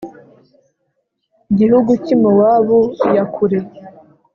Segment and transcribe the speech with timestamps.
[1.57, 3.59] Gihugu cy i mowabu iya kure